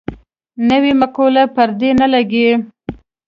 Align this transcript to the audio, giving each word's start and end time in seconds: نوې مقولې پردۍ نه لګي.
نوې 0.69 0.91
مقولې 1.01 1.43
پردۍ 1.55 1.91
نه 1.99 2.07
لګي. 2.13 2.49